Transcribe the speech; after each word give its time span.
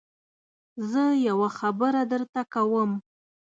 زه 0.91 1.03
يوه 1.27 1.49
خبره 1.59 2.01
درته 2.11 2.41
کوم. 2.53 2.91